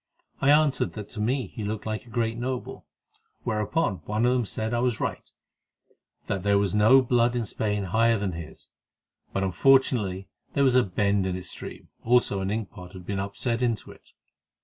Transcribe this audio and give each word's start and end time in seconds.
I 0.41 0.49
answered 0.49 0.93
that 0.93 1.09
to 1.09 1.21
me 1.21 1.45
he 1.45 1.63
looked 1.63 1.85
like 1.85 2.07
a 2.07 2.09
great 2.09 2.35
noble, 2.35 2.87
whereon 3.45 3.97
one 4.05 4.25
of 4.25 4.33
them 4.33 4.45
said 4.47 4.69
that 4.71 4.77
I 4.77 4.79
was 4.79 4.99
right, 4.99 5.31
that 6.25 6.41
there 6.41 6.57
was 6.57 6.73
no 6.73 7.03
blood 7.03 7.35
in 7.35 7.45
Spain 7.45 7.83
higher 7.83 8.17
than 8.17 8.31
his, 8.31 8.67
but 9.31 9.43
unfortunately, 9.43 10.27
there 10.55 10.63
was 10.63 10.73
a 10.75 10.81
bend 10.81 11.27
in 11.27 11.35
its 11.35 11.51
stream, 11.51 11.89
also 12.03 12.41
an 12.41 12.49
inkpot 12.49 12.93
had 12.93 13.05
been 13.05 13.19
upset 13.19 13.61
into 13.61 13.91
it." 13.91 14.09